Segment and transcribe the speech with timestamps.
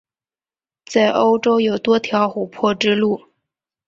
[0.83, 3.21] 在欧洲有多条琥珀之路。